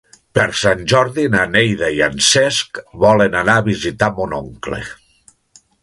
[0.37, 4.83] Per Sant Jordi na Neida i en Cesc volen anar a visitar mon oncle.